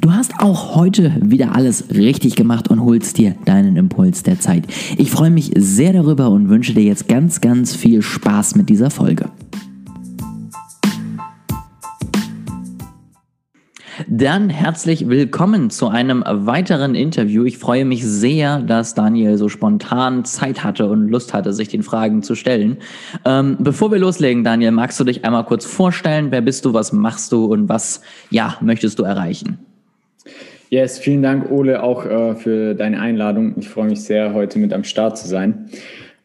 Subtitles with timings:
[0.00, 4.64] Du hast auch heute wieder alles richtig gemacht und holst dir deinen Impuls der Zeit.
[4.96, 8.88] Ich freue mich sehr darüber und wünsche dir jetzt ganz, ganz viel Spaß mit dieser
[8.88, 9.26] Folge.
[14.08, 17.44] Dann herzlich willkommen zu einem weiteren Interview.
[17.44, 21.82] Ich freue mich sehr, dass Daniel so spontan Zeit hatte und Lust hatte, sich den
[21.82, 22.78] Fragen zu stellen.
[23.26, 26.28] Ähm, bevor wir loslegen, Daniel, magst du dich einmal kurz vorstellen?
[26.30, 26.72] Wer bist du?
[26.72, 27.44] Was machst du?
[27.44, 29.58] Und was, ja, möchtest du erreichen?
[30.70, 33.54] Yes, vielen Dank, Ole, auch äh, für deine Einladung.
[33.58, 35.68] Ich freue mich sehr, heute mit am Start zu sein.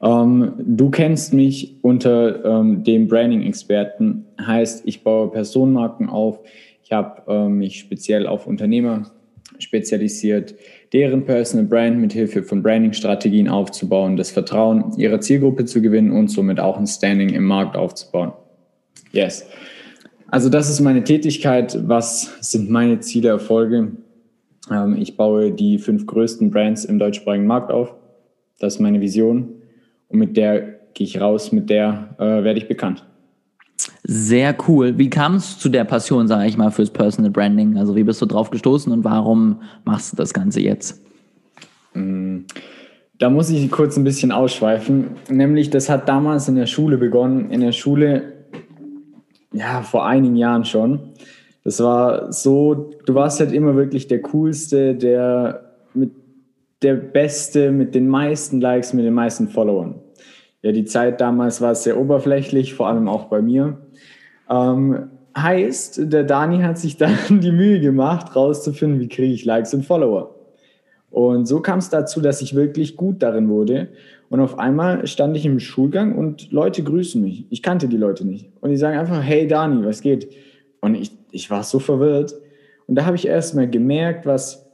[0.01, 6.39] Ähm, du kennst mich unter ähm, dem Branding-Experten, heißt, ich baue Personenmarken auf
[6.85, 9.11] ich habe äh, mich speziell auf Unternehmer
[9.57, 10.53] spezialisiert,
[10.93, 16.27] deren Personal Brand mit Hilfe von Branding-Strategien aufzubauen, das Vertrauen ihrer Zielgruppe zu gewinnen und
[16.27, 18.33] somit auch ein Standing im Markt aufzubauen.
[19.13, 19.47] Yes.
[20.27, 21.75] Also das ist meine Tätigkeit.
[21.87, 23.93] Was sind meine Ziele, Erfolge?
[24.71, 27.93] Ähm, ich baue die fünf größten Brands im deutschsprachigen Markt auf.
[28.59, 29.61] Das ist meine Vision.
[30.07, 33.05] Und mit der gehe ich raus, mit der äh, werde ich bekannt.
[34.03, 34.97] Sehr cool.
[34.97, 37.77] Wie kam es zu der Passion, sage ich mal, fürs Personal Branding?
[37.77, 41.03] Also wie bist du drauf gestoßen und warum machst du das Ganze jetzt?
[41.93, 42.41] Mm,
[43.17, 45.11] da muss ich kurz ein bisschen ausschweifen.
[45.29, 47.49] Nämlich, das hat damals in der Schule begonnen.
[47.51, 48.33] In der Schule,
[49.51, 50.99] ja, vor einigen Jahren schon.
[51.65, 56.11] Das war so, du warst halt immer wirklich der Coolste, der mit
[56.83, 59.95] der Beste, mit den meisten Likes, mit den meisten Followern.
[60.61, 63.79] Ja, die Zeit damals war sehr oberflächlich, vor allem auch bei mir.
[64.47, 69.73] Ähm, heißt, der Dani hat sich dann die Mühe gemacht, rauszufinden, wie kriege ich Likes
[69.73, 70.35] und Follower.
[71.09, 73.87] Und so kam es dazu, dass ich wirklich gut darin wurde.
[74.29, 77.45] Und auf einmal stand ich im Schulgang und Leute grüßen mich.
[77.49, 78.51] Ich kannte die Leute nicht.
[78.61, 80.29] Und die sagen einfach, hey Dani, was geht?
[80.85, 82.33] Und ich, ich war so verwirrt.
[82.87, 84.69] Und da habe ich erst mal gemerkt, was,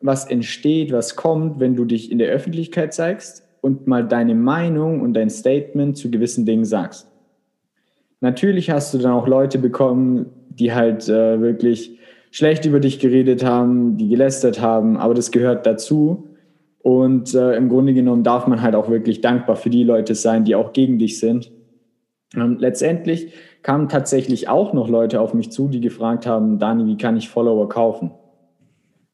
[0.00, 5.02] was entsteht, was kommt, wenn du dich in der Öffentlichkeit zeigst und mal deine Meinung
[5.02, 7.08] und dein Statement zu gewissen Dingen sagst.
[8.20, 11.98] Natürlich hast du dann auch Leute bekommen, die halt äh, wirklich
[12.30, 16.30] schlecht über dich geredet haben, die gelästert haben, aber das gehört dazu.
[16.78, 20.44] Und äh, im Grunde genommen darf man halt auch wirklich dankbar für die Leute sein,
[20.44, 21.52] die auch gegen dich sind.
[22.34, 26.96] Und letztendlich kamen tatsächlich auch noch Leute auf mich zu, die gefragt haben, Dani, wie
[26.96, 28.10] kann ich Follower kaufen?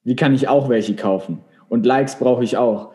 [0.04, 1.41] Wie kann ich auch welche kaufen?
[1.69, 2.92] Und Likes brauche ich auch.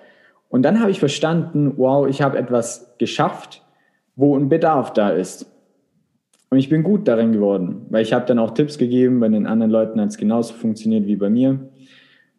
[0.50, 3.64] Und dann habe ich verstanden, wow, ich habe etwas geschafft,
[4.16, 5.46] wo ein Bedarf da ist.
[6.50, 9.48] Und ich bin gut darin geworden, weil ich habe dann auch Tipps gegeben, bei den
[9.48, 11.60] anderen Leuten hat es genauso funktioniert wie bei mir.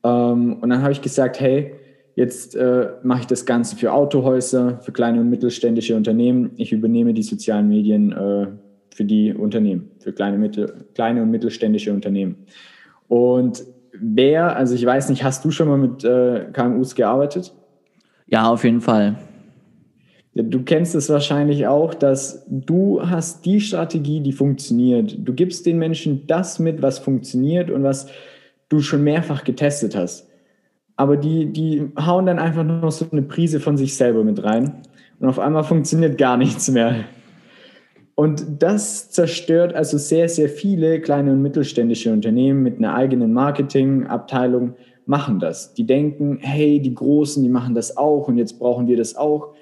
[0.04, 1.75] Ähm, und dann habe ich gesagt, hey,
[2.14, 6.52] jetzt äh, mache ich das Ganze für Autohäuser, für kleine und mittelständische Unternehmen.
[6.56, 8.46] Ich übernehme die sozialen Medien äh,
[8.94, 12.37] für die Unternehmen, für kleine, mittel, kleine und mittelständische Unternehmen.
[13.09, 17.53] Und wer, also ich weiß nicht, hast du schon mal mit äh, KMUs gearbeitet?
[18.27, 19.16] Ja, auf jeden Fall.
[20.32, 25.16] Du kennst es wahrscheinlich auch, dass du hast die Strategie, die funktioniert.
[25.19, 28.09] Du gibst den Menschen das mit, was funktioniert und was
[28.69, 30.28] du schon mehrfach getestet hast.
[30.97, 34.82] Aber die, die hauen dann einfach noch so eine Prise von sich selber mit rein
[35.19, 37.05] und auf einmal funktioniert gar nichts mehr.
[38.14, 44.75] Und das zerstört also sehr, sehr viele kleine und mittelständische Unternehmen mit einer eigenen Marketingabteilung,
[45.06, 45.75] machen das.
[45.75, 49.54] Die denken, hey, die Großen, die machen das auch und jetzt brauchen wir das auch.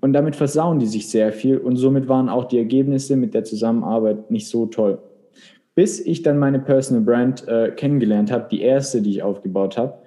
[0.00, 3.44] Und damit versauen die sich sehr viel und somit waren auch die Ergebnisse mit der
[3.44, 4.98] Zusammenarbeit nicht so toll.
[5.74, 9.98] Bis ich dann meine Personal Brand äh, kennengelernt habe, die erste, die ich aufgebaut habe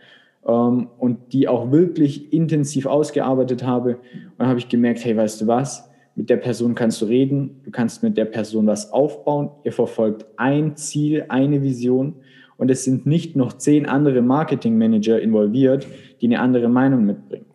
[0.47, 3.97] ähm, und die auch wirklich intensiv ausgearbeitet habe.
[4.37, 5.90] Dann habe ich gemerkt, hey, weißt du was?
[6.15, 9.49] Mit der Person kannst du reden, du kannst mit der Person was aufbauen.
[9.63, 12.15] Ihr verfolgt ein Ziel, eine Vision
[12.57, 15.87] und es sind nicht noch zehn andere Marketingmanager involviert,
[16.21, 17.45] die eine andere Meinung mitbringen.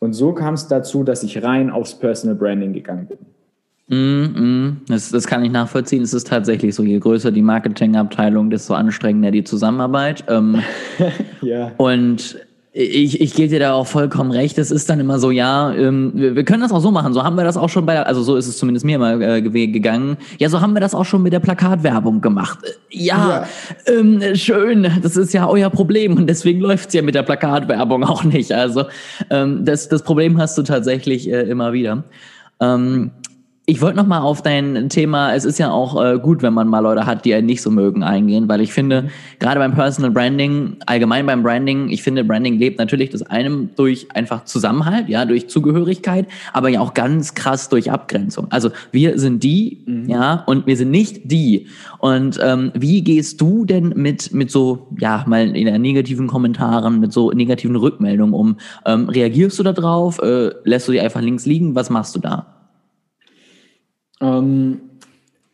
[0.00, 3.18] Und so kam es dazu, dass ich rein aufs Personal Branding gegangen bin.
[3.90, 4.80] Mm, mm.
[4.88, 6.02] Das, das, kann ich nachvollziehen.
[6.02, 10.24] Es ist tatsächlich so, je größer die Marketingabteilung, desto anstrengender die Zusammenarbeit.
[10.28, 10.62] Ähm,
[11.42, 11.72] ja.
[11.76, 12.38] Und
[12.72, 14.56] ich, ich gebe dir da auch vollkommen recht.
[14.56, 17.12] Es ist dann immer so, ja, ähm, wir, wir, können das auch so machen.
[17.12, 19.20] So haben wir das auch schon bei, der, also so ist es zumindest mir mal
[19.20, 20.16] äh, gegangen.
[20.38, 22.60] Ja, so haben wir das auch schon mit der Plakatwerbung gemacht.
[22.62, 23.46] Äh, ja,
[23.86, 23.92] ja.
[23.92, 24.88] Ähm, schön.
[25.02, 28.52] Das ist ja euer Problem und deswegen läuft's ja mit der Plakatwerbung auch nicht.
[28.52, 28.84] Also
[29.30, 32.04] ähm, das, das Problem hast du tatsächlich äh, immer wieder.
[32.60, 33.10] Ähm,
[33.70, 36.66] Ich wollte noch mal auf dein Thema, es ist ja auch äh, gut, wenn man
[36.66, 40.10] mal Leute hat, die einen nicht so mögen, eingehen, weil ich finde, gerade beim Personal
[40.10, 45.24] Branding, allgemein beim Branding, ich finde, Branding lebt natürlich das einem durch einfach Zusammenhalt, ja,
[45.24, 48.48] durch Zugehörigkeit, aber ja auch ganz krass durch Abgrenzung.
[48.50, 50.08] Also wir sind die, mhm.
[50.08, 51.68] ja, und wir sind nicht die.
[51.98, 57.12] Und ähm, wie gehst du denn mit, mit so, ja, mal in negativen Kommentaren, mit
[57.12, 58.56] so negativen Rückmeldungen um?
[58.84, 60.18] Ähm, reagierst du da drauf?
[60.20, 61.76] Äh, lässt du die einfach links liegen?
[61.76, 62.59] Was machst du da?
[64.20, 64.80] Ähm,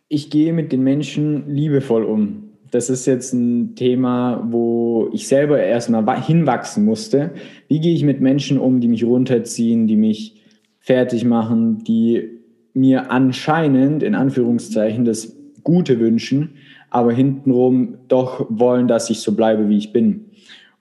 [0.09, 2.45] ich gehe mit den Menschen liebevoll um.
[2.71, 7.33] Das ist jetzt ein Thema, wo ich selber erstmal hinwachsen musste.
[7.69, 10.43] Wie gehe ich mit Menschen um, die mich runterziehen, die mich
[10.81, 12.29] fertig machen, die
[12.75, 16.51] mir anscheinend, in Anführungszeichen, das Gute wünschen,
[16.91, 20.27] aber hintenrum doch wollen, dass ich so bleibe, wie ich bin.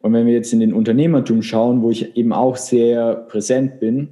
[0.02, 4.10] Und wenn wir jetzt in den Unternehmertum schauen, wo ich eben auch sehr präsent bin,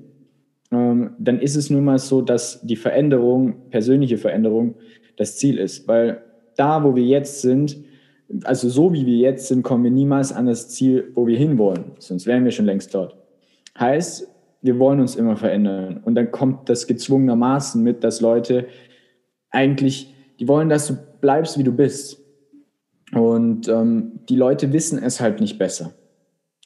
[0.74, 4.76] dann ist es nun mal so, dass die Veränderung, persönliche Veränderung,
[5.18, 5.88] das Ziel ist.
[5.88, 6.24] Weil
[6.56, 7.78] da, wo wir jetzt sind,
[8.44, 11.92] also so wie wir jetzt sind, kommen wir niemals an das Ziel, wo wir hinwollen.
[12.00, 13.16] Sonst wären wir schon längst dort.
[13.78, 14.28] Heißt,
[14.62, 16.02] wir wollen uns immer verändern.
[16.04, 18.68] Und dann kommt das gezwungenermaßen mit, dass Leute
[19.50, 22.20] eigentlich, die wollen, dass du bleibst, wie du bist.
[23.14, 25.94] Und ähm, die Leute wissen es halt nicht besser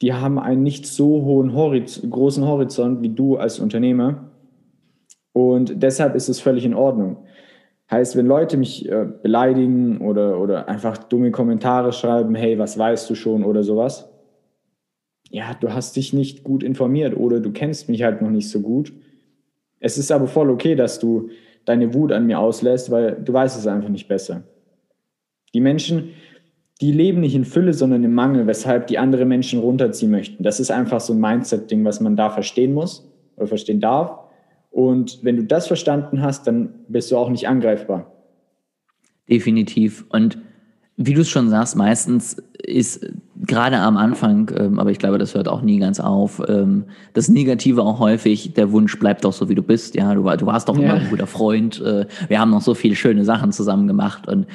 [0.02, 4.32] die haben einen nicht so hohen Horiz großen Horizont wie du als Unternehmer.
[5.34, 7.18] Und deshalb ist es völlig in Ordnung.
[7.90, 13.10] Heißt, wenn Leute mich äh, beleidigen oder, oder einfach dumme Kommentare schreiben, hey, was weißt
[13.10, 14.10] du schon oder sowas,
[15.30, 18.62] ja, du hast dich nicht gut informiert oder du kennst mich halt noch nicht so
[18.62, 18.94] gut.
[19.80, 21.30] Es ist aber voll okay, dass du
[21.66, 24.44] deine Wut an mir auslässt, weil du weißt es einfach nicht besser.
[25.54, 26.10] Die Menschen,
[26.82, 30.44] die leben nicht in Fülle, sondern im Mangel, weshalb die andere Menschen runterziehen möchten.
[30.44, 34.12] Das ist einfach so ein Mindset-Ding, was man da verstehen muss oder verstehen darf.
[34.70, 38.12] Und wenn du das verstanden hast, dann bist du auch nicht angreifbar.
[39.28, 40.06] Definitiv.
[40.10, 40.38] Und
[40.98, 43.08] wie du es schon sagst, meistens ist
[43.46, 47.30] gerade am Anfang, ähm, aber ich glaube, das hört auch nie ganz auf, ähm, das
[47.30, 49.96] Negative auch häufig, der Wunsch bleibt doch so, wie du bist.
[49.96, 51.82] Ja, du, du warst doch immer ein guter Freund.
[51.82, 54.48] Äh, wir haben noch so viele schöne Sachen zusammen gemacht und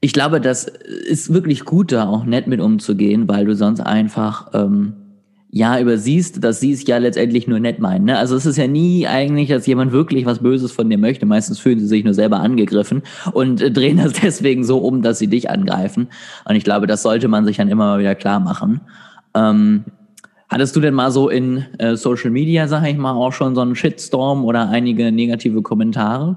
[0.00, 4.48] ich glaube, das ist wirklich gut, da auch nett mit umzugehen, weil du sonst einfach
[4.54, 4.94] ähm,
[5.50, 8.06] ja übersiehst, dass sie es ja letztendlich nur nett meinen.
[8.06, 8.16] Ne?
[8.16, 11.26] Also es ist ja nie eigentlich, dass jemand wirklich was Böses von dir möchte.
[11.26, 13.02] Meistens fühlen sie sich nur selber angegriffen
[13.32, 16.08] und äh, drehen das deswegen so um, dass sie dich angreifen.
[16.48, 18.80] Und ich glaube, das sollte man sich dann immer mal wieder klar machen.
[19.34, 19.84] Ähm,
[20.48, 23.60] hattest du denn mal so in äh, Social Media, sag ich mal, auch schon so
[23.60, 26.36] einen Shitstorm oder einige negative Kommentare?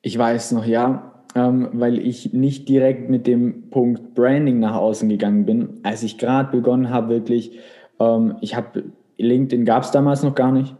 [0.00, 5.08] Ich weiß noch, ja ähm, weil ich nicht direkt mit dem Punkt Branding nach außen
[5.08, 5.80] gegangen bin.
[5.82, 7.58] Als ich gerade begonnen habe, wirklich,
[7.98, 8.84] ähm, ich habe
[9.18, 10.74] LinkedIn gab es damals noch gar nicht.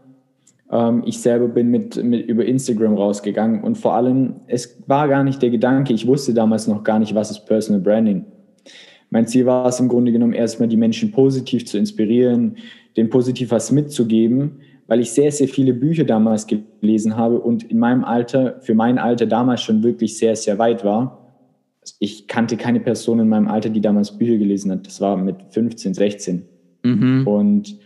[0.70, 5.24] Ähm, ich selber bin mit, mit über Instagram rausgegangen und vor allem, es war gar
[5.24, 8.24] nicht der Gedanke, ich wusste damals noch gar nicht, was ist Personal Branding.
[9.10, 12.56] Mein Ziel war es im Grunde genommen erstmal, die Menschen positiv zu inspirieren,
[12.96, 17.78] denen positiv was mitzugeben, weil ich sehr, sehr viele Bücher damals gelesen habe und in
[17.78, 21.34] meinem Alter, für mein Alter damals schon wirklich sehr, sehr weit war.
[21.98, 24.86] Ich kannte keine Person in meinem Alter, die damals Bücher gelesen hat.
[24.86, 26.44] Das war mit 15, 16.
[26.82, 27.26] Mhm.
[27.26, 27.78] Und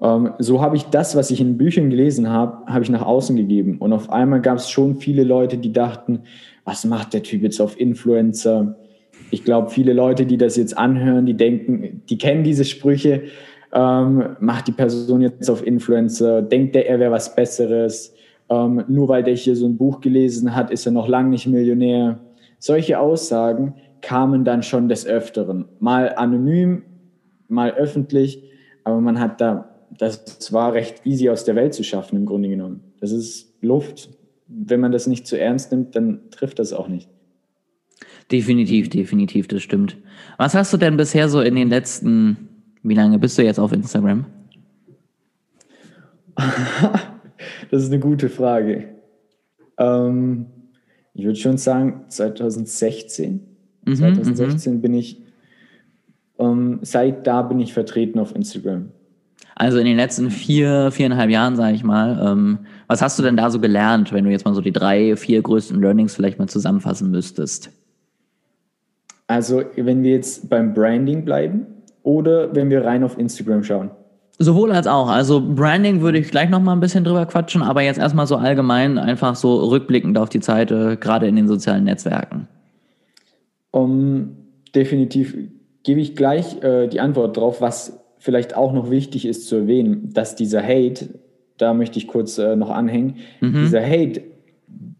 [0.00, 3.36] ähm, so habe ich das, was ich in Büchern gelesen habe, habe ich nach außen
[3.36, 3.78] gegeben.
[3.78, 6.20] Und auf einmal gab es schon viele Leute, die dachten,
[6.64, 8.76] was macht der Typ jetzt auf Influencer?
[9.30, 13.22] Ich glaube, viele Leute, die das jetzt anhören, die denken, die kennen diese Sprüche
[13.72, 18.14] ähm, macht die Person jetzt auf Influencer, denkt der, er wäre was Besseres,
[18.50, 21.46] ähm, nur weil der hier so ein Buch gelesen hat, ist er noch lange nicht
[21.46, 22.20] Millionär.
[22.58, 26.82] Solche Aussagen kamen dann schon des Öfteren, mal anonym,
[27.48, 28.42] mal öffentlich,
[28.84, 32.48] aber man hat da, das war recht easy aus der Welt zu schaffen im Grunde
[32.48, 32.80] genommen.
[33.00, 34.10] Das ist Luft.
[34.48, 37.08] Wenn man das nicht zu ernst nimmt, dann trifft das auch nicht.
[38.30, 39.96] Definitiv, definitiv, das stimmt.
[40.36, 42.48] Was hast du denn bisher so in den letzten
[42.82, 44.26] wie lange bist du jetzt auf Instagram?
[47.70, 48.88] das ist eine gute Frage.
[49.78, 50.46] Ähm,
[51.14, 53.40] ich würde schon sagen, 2016.
[53.84, 54.80] Mhm, 2016 mhm.
[54.80, 55.22] bin ich,
[56.38, 58.90] ähm, seit da bin ich vertreten auf Instagram.
[59.54, 63.36] Also in den letzten vier, viereinhalb Jahren, sage ich mal, ähm, was hast du denn
[63.36, 66.48] da so gelernt, wenn du jetzt mal so die drei, vier größten Learnings vielleicht mal
[66.48, 67.70] zusammenfassen müsstest?
[69.26, 71.66] Also wenn wir jetzt beim Branding bleiben,
[72.02, 73.90] oder wenn wir rein auf Instagram schauen?
[74.38, 75.08] Sowohl als auch.
[75.08, 78.36] Also Branding würde ich gleich noch mal ein bisschen drüber quatschen, aber jetzt erstmal so
[78.36, 82.48] allgemein einfach so rückblickend auf die Zeit, äh, gerade in den sozialen Netzwerken.
[83.70, 84.36] Um,
[84.74, 85.36] definitiv
[85.82, 90.10] gebe ich gleich äh, die Antwort drauf, was vielleicht auch noch wichtig ist zu erwähnen,
[90.12, 91.08] dass dieser Hate,
[91.58, 93.16] da möchte ich kurz äh, noch anhängen.
[93.40, 93.64] Mhm.
[93.64, 94.22] Dieser Hate,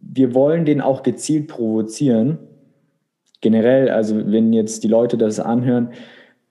[0.00, 2.38] wir wollen den auch gezielt provozieren.
[3.40, 5.90] Generell, also wenn jetzt die Leute das anhören,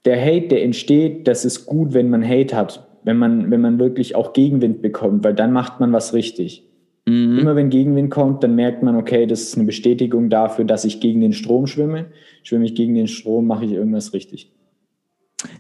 [0.06, 3.80] der Hate, der entsteht, das ist gut, wenn man Hate hat, wenn man, wenn man
[3.80, 6.68] wirklich auch Gegenwind bekommt, weil dann macht man was richtig.
[7.06, 7.40] Mhm.
[7.40, 11.00] Immer wenn Gegenwind kommt, dann merkt man, okay, das ist eine Bestätigung dafür, dass ich
[11.00, 12.08] gegen den Strom schwimme.
[12.44, 14.52] Schwimme ich gegen den Strom, mache ich irgendwas richtig.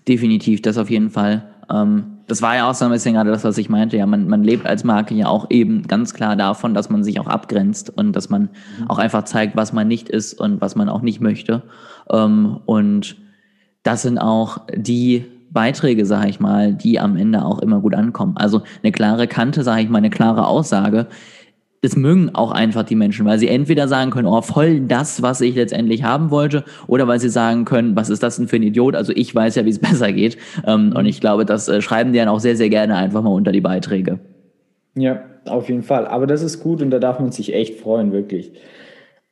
[0.07, 1.43] Definitiv, das auf jeden Fall.
[1.71, 3.97] Ähm, das war ja auch so ein bisschen gerade das, was ich meinte.
[3.97, 7.19] Ja, man, man lebt als Marke ja auch eben ganz klar davon, dass man sich
[7.19, 8.43] auch abgrenzt und dass man
[8.79, 8.89] mhm.
[8.89, 11.63] auch einfach zeigt, was man nicht ist und was man auch nicht möchte.
[12.11, 13.17] Ähm, und
[13.83, 18.37] das sind auch die Beiträge, sage ich mal, die am Ende auch immer gut ankommen.
[18.37, 21.07] Also eine klare Kante, sage ich mal, eine klare Aussage.
[21.81, 25.41] Das mögen auch einfach die Menschen, weil sie entweder sagen können, oh, voll das, was
[25.41, 28.63] ich letztendlich haben wollte, oder weil sie sagen können, was ist das denn für ein
[28.63, 28.95] Idiot?
[28.95, 30.37] Also ich weiß ja, wie es besser geht.
[30.65, 33.31] Ähm, und ich glaube, das äh, schreiben die dann auch sehr, sehr gerne einfach mal
[33.31, 34.19] unter die Beiträge.
[34.95, 36.07] Ja, auf jeden Fall.
[36.07, 38.53] Aber das ist gut und da darf man sich echt freuen, wirklich.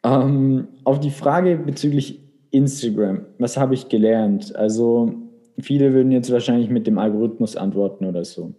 [0.04, 4.56] Ähm, auf die Frage bezüglich Instagram, was habe ich gelernt?
[4.56, 5.14] Also
[5.60, 8.54] viele würden jetzt wahrscheinlich mit dem Algorithmus antworten oder so.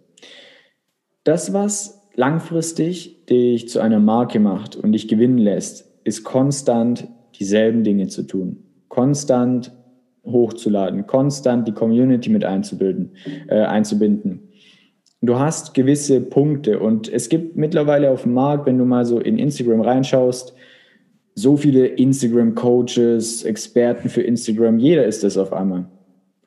[1.23, 7.07] Das, was langfristig dich zu einer Marke macht und dich gewinnen lässt, ist konstant
[7.39, 8.63] dieselben Dinge zu tun.
[8.87, 9.71] Konstant
[10.25, 13.11] hochzuladen, konstant die Community mit einzubilden,
[13.47, 14.51] äh, einzubinden.
[15.21, 19.19] Du hast gewisse Punkte und es gibt mittlerweile auf dem Markt, wenn du mal so
[19.19, 20.55] in Instagram reinschaust,
[21.35, 25.85] so viele Instagram-Coaches, Experten für Instagram, jeder ist das auf einmal.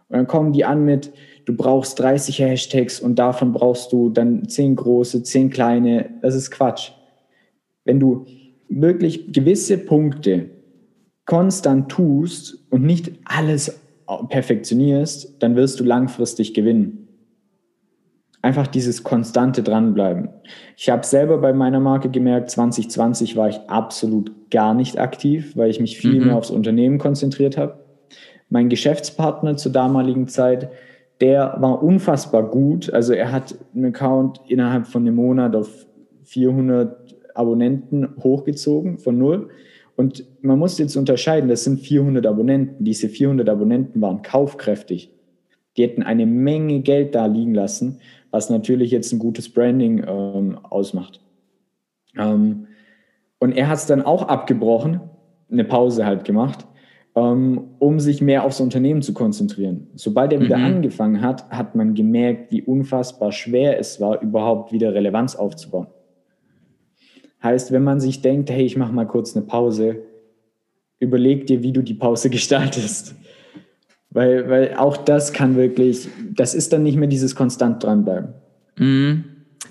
[0.08, 1.12] Und dann kommen die an mit,
[1.46, 6.10] du brauchst 30 Hashtags und davon brauchst du dann 10 große, 10 kleine.
[6.22, 6.92] Das ist Quatsch.
[7.84, 8.26] Wenn du
[8.68, 10.50] wirklich gewisse Punkte
[11.26, 13.80] konstant tust und nicht alles
[14.28, 17.03] perfektionierst, dann wirst du langfristig gewinnen
[18.44, 20.28] einfach dieses konstante dranbleiben.
[20.76, 25.70] Ich habe selber bei meiner Marke gemerkt, 2020 war ich absolut gar nicht aktiv, weil
[25.70, 26.26] ich mich viel mhm.
[26.26, 27.78] mehr aufs Unternehmen konzentriert habe.
[28.50, 30.68] Mein Geschäftspartner zur damaligen Zeit,
[31.22, 32.92] der war unfassbar gut.
[32.92, 35.86] Also er hat einen Account innerhalb von einem Monat auf
[36.24, 39.48] 400 Abonnenten hochgezogen von null.
[39.96, 42.84] Und man muss jetzt unterscheiden, das sind 400 Abonnenten.
[42.84, 45.10] Diese 400 Abonnenten waren kaufkräftig.
[45.76, 48.00] Die hätten eine Menge Geld da liegen lassen
[48.34, 51.20] was natürlich jetzt ein gutes Branding ähm, ausmacht.
[52.18, 52.66] Ähm,
[53.38, 55.02] und er hat es dann auch abgebrochen,
[55.48, 56.66] eine Pause halt gemacht,
[57.14, 59.86] ähm, um sich mehr aufs Unternehmen zu konzentrieren.
[59.94, 60.64] Sobald er wieder mhm.
[60.64, 65.86] angefangen hat, hat man gemerkt, wie unfassbar schwer es war, überhaupt wieder Relevanz aufzubauen.
[67.40, 70.02] Heißt, wenn man sich denkt, hey, ich mache mal kurz eine Pause,
[70.98, 73.14] überleg dir, wie du die Pause gestaltest.
[74.14, 78.28] Weil, weil auch das kann wirklich, das ist dann nicht mehr dieses konstant dranbleiben.
[78.78, 79.24] Mhm.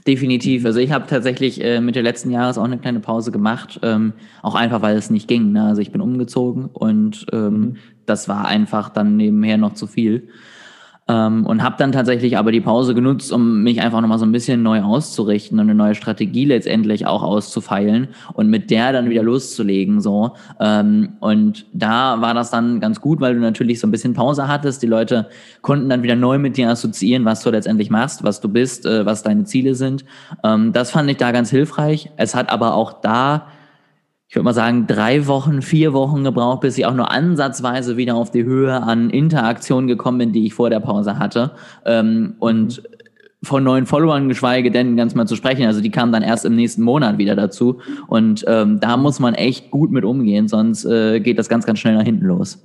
[0.05, 0.65] Definitiv.
[0.65, 4.55] Also ich habe tatsächlich äh, Mitte letzten Jahres auch eine kleine Pause gemacht, ähm, auch
[4.55, 5.53] einfach weil es nicht ging.
[5.53, 5.63] Ne?
[5.63, 7.75] Also ich bin umgezogen und ähm, mhm.
[8.05, 10.27] das war einfach dann nebenher noch zu viel.
[11.07, 14.31] Ähm, und habe dann tatsächlich aber die Pause genutzt, um mich einfach nochmal so ein
[14.31, 19.21] bisschen neu auszurichten und eine neue Strategie letztendlich auch auszufeilen und mit der dann wieder
[19.21, 19.99] loszulegen.
[19.99, 20.31] so
[20.61, 24.47] ähm, Und da war das dann ganz gut, weil du natürlich so ein bisschen Pause
[24.47, 24.81] hattest.
[24.81, 25.27] Die Leute
[25.61, 29.05] konnten dann wieder neu mit dir assoziieren, was du letztendlich machst, was du bist, äh,
[29.05, 30.05] was deine Ziele sind.
[30.43, 32.11] Ähm, das fand ich da ganz hilfreich.
[32.15, 33.47] Es hat aber auch da
[34.33, 38.15] ich würde mal sagen, drei Wochen, vier Wochen gebraucht, bis ich auch nur ansatzweise wieder
[38.15, 41.51] auf die Höhe an Interaktion gekommen bin, die ich vor der Pause hatte.
[41.85, 42.81] Ähm, und
[43.43, 45.67] von neuen Followern, geschweige denn ganz mal zu sprechen.
[45.67, 47.79] Also die kamen dann erst im nächsten Monat wieder dazu.
[48.07, 51.77] Und ähm, da muss man echt gut mit umgehen, sonst äh, geht das ganz, ganz
[51.77, 52.57] schnell nach hinten los.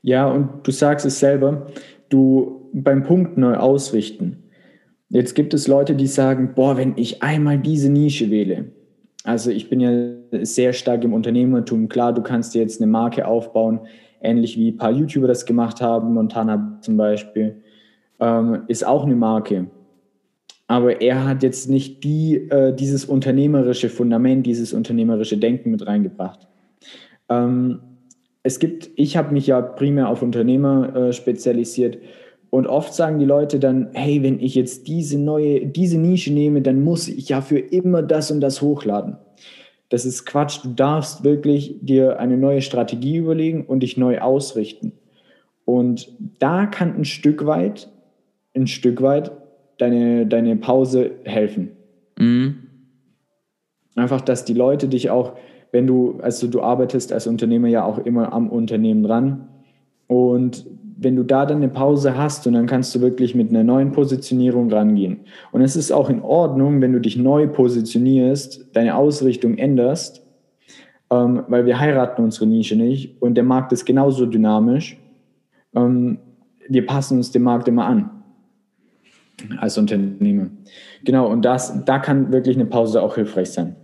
[0.00, 1.66] Ja, und du sagst es selber,
[2.08, 4.44] du beim Punkt neu ausrichten.
[5.08, 8.66] Jetzt gibt es Leute, die sagen, boah, wenn ich einmal diese Nische wähle,
[9.24, 11.88] also ich bin ja sehr stark im Unternehmertum.
[11.88, 13.80] Klar, du kannst dir jetzt eine Marke aufbauen,
[14.20, 16.14] ähnlich wie ein paar YouTuber das gemacht haben.
[16.14, 17.62] Montana zum Beispiel
[18.20, 19.66] ähm, ist auch eine Marke.
[20.66, 26.48] Aber er hat jetzt nicht die, äh, dieses unternehmerische Fundament, dieses unternehmerische Denken mit reingebracht.
[27.28, 27.80] Ähm,
[28.42, 31.98] es gibt, ich habe mich ja primär auf Unternehmer äh, spezialisiert
[32.52, 36.60] und oft sagen die Leute dann, hey, wenn ich jetzt diese neue, diese Nische nehme,
[36.60, 39.16] dann muss ich ja für immer das und das hochladen.
[39.88, 40.62] Das ist Quatsch.
[40.62, 44.92] Du darfst wirklich dir eine neue Strategie überlegen und dich neu ausrichten.
[45.64, 47.90] Und da kann ein Stück weit,
[48.54, 49.32] ein Stück weit
[49.78, 51.70] deine, deine Pause helfen.
[52.18, 52.66] Mhm.
[53.96, 55.38] Einfach, dass die Leute dich auch,
[55.70, 59.48] wenn du, also du arbeitest als Unternehmer ja auch immer am Unternehmen dran
[60.06, 60.66] und
[61.02, 63.92] wenn du da dann eine Pause hast und dann kannst du wirklich mit einer neuen
[63.92, 65.20] Positionierung rangehen.
[65.50, 70.22] Und es ist auch in Ordnung, wenn du dich neu positionierst, deine Ausrichtung änderst,
[71.10, 74.98] ähm, weil wir heiraten unsere Nische nicht und der Markt ist genauso dynamisch.
[75.74, 76.18] Ähm,
[76.68, 78.10] wir passen uns dem Markt immer an
[79.58, 80.48] als Unternehmer.
[81.04, 83.76] Genau, und das, da kann wirklich eine Pause auch hilfreich sein.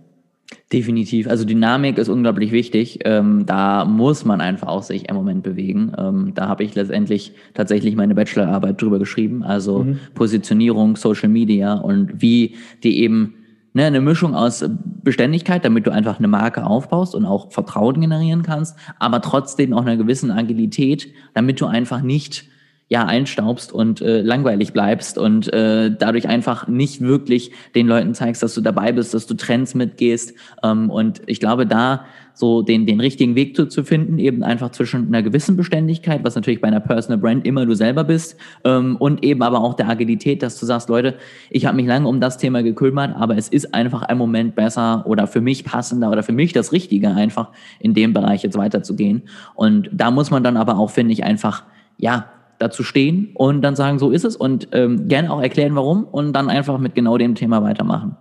[0.71, 1.27] Definitiv.
[1.27, 2.99] Also Dynamik ist unglaublich wichtig.
[3.03, 5.93] Ähm, da muss man einfach auch sich im Moment bewegen.
[5.97, 9.41] Ähm, da habe ich letztendlich tatsächlich meine Bachelorarbeit drüber geschrieben.
[9.41, 9.99] Also mhm.
[10.13, 13.33] Positionierung, Social Media und wie die eben
[13.73, 14.63] ne, eine Mischung aus
[15.03, 19.81] Beständigkeit, damit du einfach eine Marke aufbaust und auch Vertrauen generieren kannst, aber trotzdem auch
[19.81, 22.45] einer gewissen Agilität, damit du einfach nicht
[22.89, 28.41] ja einstaubst und äh, langweilig bleibst und äh, dadurch einfach nicht wirklich den Leuten zeigst,
[28.41, 30.33] dass du dabei bist, dass du Trends mitgehst.
[30.63, 34.71] Ähm, und ich glaube, da so den, den richtigen Weg zu, zu finden, eben einfach
[34.71, 38.95] zwischen einer gewissen Beständigkeit, was natürlich bei einer Personal Brand immer du selber bist, ähm,
[38.95, 41.15] und eben aber auch der Agilität, dass du sagst, Leute,
[41.51, 45.05] ich habe mich lange um das Thema gekümmert, aber es ist einfach ein Moment besser
[45.05, 49.23] oder für mich passender oder für mich das Richtige, einfach in dem Bereich jetzt weiterzugehen.
[49.53, 51.63] Und da muss man dann aber auch, finde ich, einfach,
[51.97, 52.29] ja,
[52.59, 56.33] dazu stehen und dann sagen, so ist es und ähm, gerne auch erklären, warum und
[56.33, 58.15] dann einfach mit genau dem Thema weitermachen.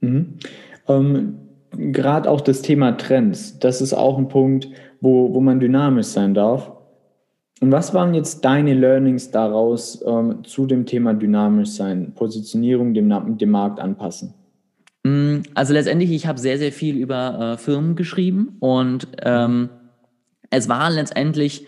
[0.00, 0.34] Mhm.
[0.88, 1.38] Ähm,
[1.78, 4.68] Gerade auch das Thema Trends, das ist auch ein Punkt,
[5.00, 6.72] wo, wo man dynamisch sein darf.
[7.60, 13.38] Und was waren jetzt deine Learnings daraus ähm, zu dem Thema dynamisch sein, Positionierung dem,
[13.38, 14.34] dem Markt anpassen?
[15.04, 19.70] Mm, also letztendlich, ich habe sehr, sehr viel über äh, Firmen geschrieben und ähm,
[20.50, 21.66] es war letztendlich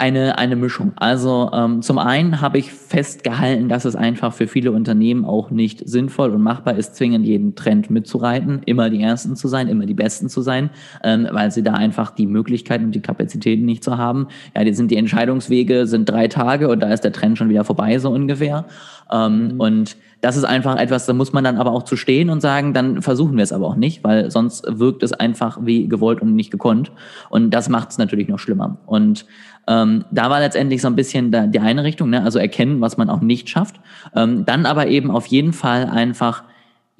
[0.00, 0.92] eine, eine Mischung.
[0.96, 5.86] Also ähm, zum einen habe ich festgehalten, dass es einfach für viele Unternehmen auch nicht
[5.86, 9.94] sinnvoll und machbar ist, zwingend jeden Trend mitzureiten, immer die Ersten zu sein, immer die
[9.94, 10.70] Besten zu sein,
[11.04, 14.28] ähm, weil sie da einfach die Möglichkeiten und die Kapazitäten nicht zu haben.
[14.56, 17.64] Ja, die sind die Entscheidungswege sind drei Tage und da ist der Trend schon wieder
[17.64, 18.64] vorbei, so ungefähr.
[19.12, 19.60] Ähm, mhm.
[19.60, 22.74] Und das ist einfach etwas, da muss man dann aber auch zu stehen und sagen,
[22.74, 26.34] dann versuchen wir es aber auch nicht, weil sonst wirkt es einfach wie gewollt und
[26.34, 26.92] nicht gekonnt.
[27.30, 28.76] Und das macht es natürlich noch schlimmer.
[28.86, 29.24] Und
[29.66, 32.22] ähm, da war letztendlich so ein bisschen da, die eine Richtung, ne?
[32.22, 33.80] also erkennen, was man auch nicht schafft.
[34.14, 36.44] Ähm, dann aber eben auf jeden Fall einfach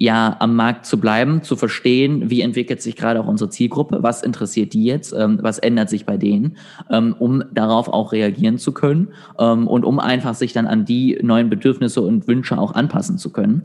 [0.01, 4.23] ja am Markt zu bleiben, zu verstehen, wie entwickelt sich gerade auch unsere Zielgruppe, was
[4.23, 6.57] interessiert die jetzt, ähm, was ändert sich bei denen,
[6.89, 11.19] ähm, um darauf auch reagieren zu können ähm, und um einfach sich dann an die
[11.21, 13.63] neuen Bedürfnisse und Wünsche auch anpassen zu können.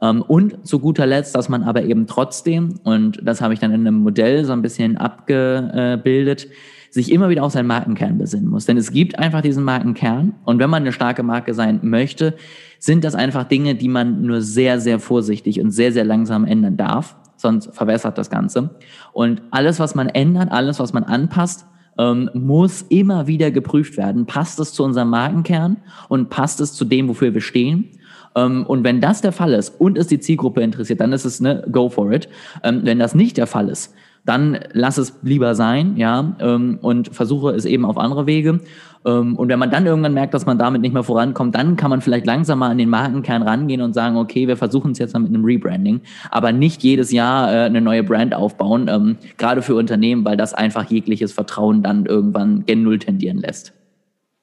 [0.00, 3.72] Ähm, und zu guter Letzt, dass man aber eben trotzdem, und das habe ich dann
[3.72, 6.46] in einem Modell so ein bisschen abgebildet,
[6.92, 8.66] sich immer wieder auf seinen Markenkern besinnen muss.
[8.66, 12.36] Denn es gibt einfach diesen Markenkern und wenn man eine starke Marke sein möchte,
[12.78, 16.76] sind das einfach Dinge, die man nur sehr, sehr vorsichtig und sehr, sehr langsam ändern
[16.76, 17.16] darf.
[17.36, 18.76] Sonst verwässert das Ganze.
[19.14, 21.66] Und alles, was man ändert, alles, was man anpasst,
[21.98, 24.26] ähm, muss immer wieder geprüft werden.
[24.26, 25.78] Passt es zu unserem Markenkern
[26.08, 27.88] und passt es zu dem, wofür wir stehen?
[28.34, 31.40] Ähm, und wenn das der Fall ist und es die Zielgruppe interessiert, dann ist es
[31.40, 32.28] ne, go for it.
[32.62, 37.14] Ähm, wenn das nicht der Fall ist, dann lass es lieber sein, ja, ähm, und
[37.14, 38.60] versuche es eben auf andere Wege.
[39.04, 41.90] Ähm, und wenn man dann irgendwann merkt, dass man damit nicht mehr vorankommt, dann kann
[41.90, 45.12] man vielleicht langsam mal an den Markenkern rangehen und sagen, okay, wir versuchen es jetzt
[45.14, 49.62] mal mit einem Rebranding, aber nicht jedes Jahr äh, eine neue Brand aufbauen, ähm, gerade
[49.62, 53.72] für Unternehmen, weil das einfach jegliches Vertrauen dann irgendwann gen Null tendieren lässt.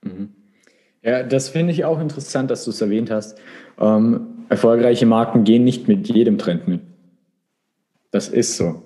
[0.02, 0.30] Mhm.
[1.02, 3.38] Ja, das finde ich auch interessant, dass du es erwähnt hast.
[3.80, 6.82] Ähm, erfolgreiche Marken gehen nicht mit jedem Trend mit.
[8.12, 8.84] Das ist so.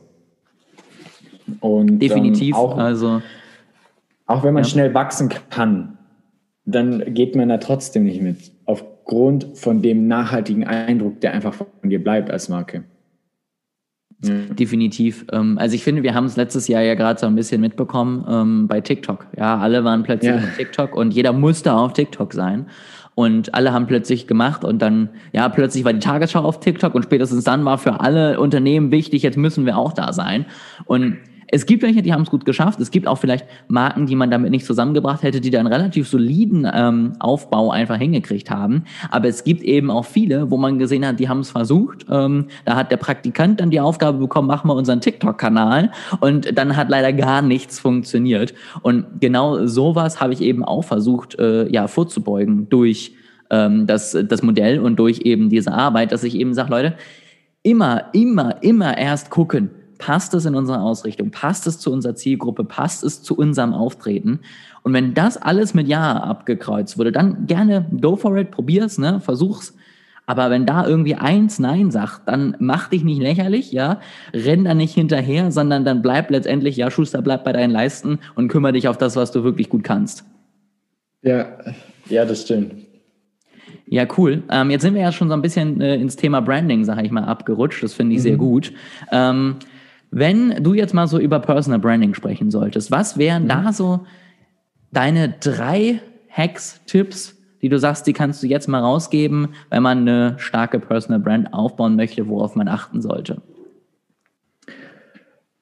[1.59, 2.55] Und, Definitiv.
[2.55, 3.21] Ähm, auch, also,
[4.25, 4.69] auch wenn man ja.
[4.69, 5.97] schnell wachsen kann,
[6.65, 8.51] dann geht man da trotzdem nicht mit.
[8.65, 12.83] Aufgrund von dem nachhaltigen Eindruck, der einfach von dir bleibt als Marke.
[14.23, 14.35] Ja.
[14.53, 15.25] Definitiv.
[15.31, 18.25] Ähm, also ich finde, wir haben es letztes Jahr ja gerade so ein bisschen mitbekommen
[18.29, 19.27] ähm, bei TikTok.
[19.37, 20.37] Ja, alle waren plötzlich ja.
[20.37, 22.67] auf TikTok und jeder musste auf TikTok sein.
[23.15, 27.03] Und alle haben plötzlich gemacht und dann, ja, plötzlich war die Tagesschau auf TikTok und
[27.03, 30.45] spätestens dann war für alle Unternehmen wichtig, jetzt müssen wir auch da sein.
[30.85, 31.17] Und
[31.53, 32.79] es gibt welche, die haben es gut geschafft.
[32.79, 36.07] Es gibt auch vielleicht Marken, die man damit nicht zusammengebracht hätte, die da einen relativ
[36.07, 38.85] soliden ähm, Aufbau einfach hingekriegt haben.
[39.11, 42.07] Aber es gibt eben auch viele, wo man gesehen hat, die haben es versucht.
[42.09, 45.91] Ähm, da hat der Praktikant dann die Aufgabe bekommen, mach mal unseren TikTok-Kanal.
[46.21, 48.55] Und dann hat leider gar nichts funktioniert.
[48.81, 53.13] Und genau sowas habe ich eben auch versucht, äh, ja, vorzubeugen durch
[53.51, 56.95] ähm, das, das Modell und durch eben diese Arbeit, dass ich eben sage, Leute,
[57.61, 59.69] immer, immer, immer erst gucken,
[60.05, 61.31] Passt es in unsere Ausrichtung?
[61.31, 62.65] Passt es zu unserer Zielgruppe?
[62.65, 64.41] Passt es zu unserem Auftreten?
[64.81, 69.21] Und wenn das alles mit Ja abgekreuzt wurde, dann gerne go for it, probier's, ne,
[69.21, 69.73] versuch's.
[70.25, 74.01] Aber wenn da irgendwie eins Nein sagt, dann mach dich nicht lächerlich, ja,
[74.33, 78.49] renn da nicht hinterher, sondern dann bleib letztendlich, ja, Schuster, bleib bei deinen Leisten und
[78.49, 80.25] kümmere dich auf das, was du wirklich gut kannst.
[81.21, 81.47] Ja,
[82.09, 82.73] ja, das stimmt.
[83.87, 84.43] Ja, cool.
[84.49, 87.11] Ähm, jetzt sind wir ja schon so ein bisschen äh, ins Thema Branding, sage ich
[87.11, 87.83] mal, abgerutscht.
[87.83, 88.23] Das finde ich mhm.
[88.23, 88.73] sehr gut.
[89.13, 89.55] Ähm,
[90.15, 93.49] wenn du jetzt mal so über Personal Branding sprechen solltest, was wären mhm.
[93.49, 94.05] da so
[94.91, 99.99] deine drei Hacks, Tipps, die du sagst, die kannst du jetzt mal rausgeben, wenn man
[99.99, 103.41] eine starke Personal Brand aufbauen möchte, worauf man achten sollte?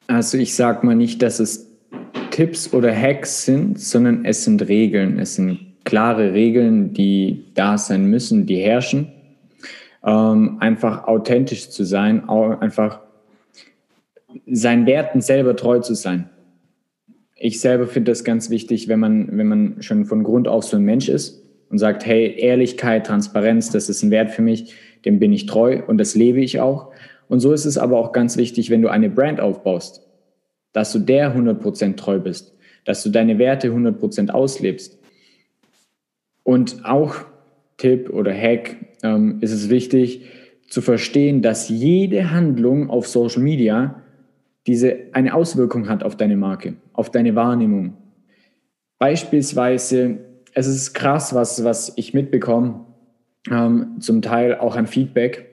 [0.07, 1.69] Also ich sage mal nicht, dass es
[2.31, 5.19] Tipps oder Hacks sind, sondern es sind Regeln.
[5.19, 9.11] Es sind klare Regeln, die da sein müssen, die herrschen.
[10.03, 13.01] Ähm, einfach authentisch zu sein, einfach
[14.45, 16.29] seinen Werten selber treu zu sein.
[17.35, 20.77] Ich selber finde das ganz wichtig, wenn man, wenn man schon von Grund auf so
[20.77, 24.73] ein Mensch ist und sagt, hey, Ehrlichkeit, Transparenz, das ist ein Wert für mich,
[25.05, 26.91] dem bin ich treu und das lebe ich auch.
[27.27, 30.05] Und so ist es aber auch ganz wichtig, wenn du eine Brand aufbaust,
[30.73, 32.53] dass du der 100% treu bist,
[32.85, 34.99] dass du deine Werte 100% auslebst.
[36.43, 37.15] Und auch
[37.77, 40.25] Tipp oder Hack ähm, ist es wichtig
[40.69, 44.00] zu verstehen, dass jede Handlung auf Social Media
[44.67, 47.97] diese eine Auswirkung hat auf deine Marke, auf deine Wahrnehmung.
[48.99, 50.19] Beispielsweise,
[50.53, 52.85] es ist krass, was, was ich mitbekomme,
[53.49, 55.47] ähm, zum Teil auch an Feedback.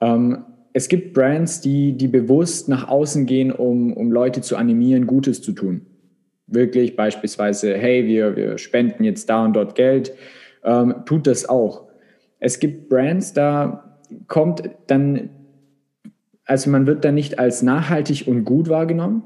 [0.00, 5.06] Ähm, es gibt Brands, die, die bewusst nach außen gehen, um, um Leute zu animieren,
[5.06, 5.86] Gutes zu tun.
[6.48, 10.12] Wirklich beispielsweise, hey, wir, wir spenden jetzt da und dort Geld,
[10.64, 11.88] ähm, tut das auch.
[12.40, 15.30] Es gibt Brands, da kommt dann
[16.46, 19.24] also man wird da nicht als nachhaltig und gut wahrgenommen.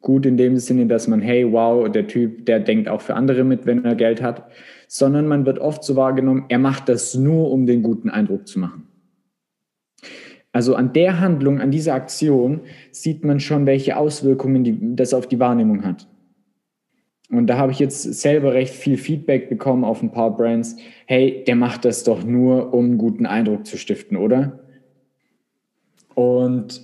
[0.00, 3.44] Gut in dem Sinne, dass man, hey, wow, der Typ, der denkt auch für andere
[3.44, 4.50] mit, wenn er Geld hat,
[4.88, 8.58] sondern man wird oft so wahrgenommen, er macht das nur, um den guten Eindruck zu
[8.58, 8.88] machen.
[10.52, 12.60] Also an der Handlung, an dieser Aktion
[12.92, 16.06] sieht man schon, welche Auswirkungen die, das auf die Wahrnehmung hat.
[17.30, 20.76] Und da habe ich jetzt selber recht viel Feedback bekommen auf ein paar Brands.
[21.06, 24.63] Hey, der macht das doch nur, um einen guten Eindruck zu stiften, oder?
[26.14, 26.82] Und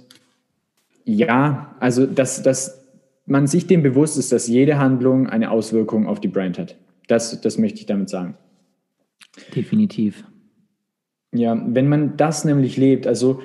[1.05, 2.85] ja, also dass, dass
[3.27, 6.77] man sich dem bewusst ist, dass jede Handlung eine Auswirkung auf die Brand hat.
[7.07, 8.37] Das, das möchte ich damit sagen.
[9.55, 10.25] Definitiv.
[11.33, 13.41] Ja, wenn man das nämlich lebt, also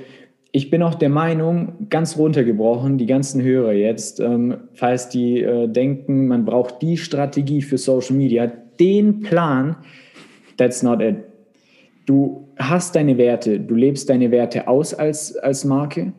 [0.51, 5.67] ich bin auch der Meinung, ganz runtergebrochen, die ganzen Hörer jetzt, ähm, falls die äh,
[5.67, 8.47] denken, man braucht die Strategie für Social Media,
[8.79, 9.75] den Plan,
[10.57, 11.17] that's not it.
[12.05, 16.13] Du hast deine Werte, du lebst deine Werte aus als, als Marke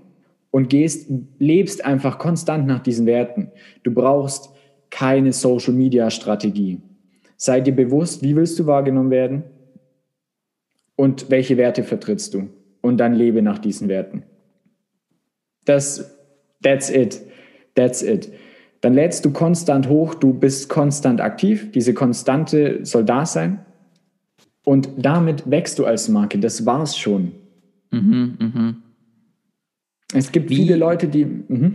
[0.51, 3.51] und gehst, lebst einfach konstant nach diesen Werten.
[3.83, 4.51] Du brauchst
[4.91, 6.81] keine Social Media Strategie.
[7.37, 9.45] Sei dir bewusst, wie willst du wahrgenommen werden
[10.97, 12.49] und welche Werte vertrittst du
[12.81, 14.23] und dann lebe nach diesen Werten.
[15.67, 16.17] Das,
[16.63, 17.21] that's it.
[17.75, 18.33] That's it.
[18.81, 21.71] Dann lädst du konstant hoch, du bist konstant aktiv.
[21.73, 23.66] Diese Konstante soll da sein.
[24.67, 26.39] Und damit wächst du als Marke.
[26.39, 27.31] Das war's schon.
[27.93, 28.75] Mhm, mh.
[30.13, 31.25] Es gibt wie, viele Leute, die.
[31.25, 31.71] Mh.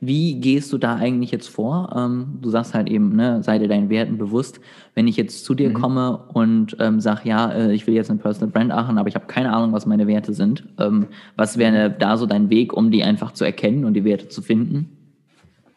[0.00, 1.94] Wie gehst du da eigentlich jetzt vor?
[1.96, 4.58] Ähm, du sagst halt eben, ne, sei dir deinen Werten bewusst.
[4.96, 5.74] Wenn ich jetzt zu dir mhm.
[5.74, 9.14] komme und ähm, sage, ja, äh, ich will jetzt eine Personal Brand machen, aber ich
[9.14, 10.64] habe keine Ahnung, was meine Werte sind.
[10.80, 14.26] Ähm, was wäre da so dein Weg, um die einfach zu erkennen und die Werte
[14.26, 14.88] zu finden?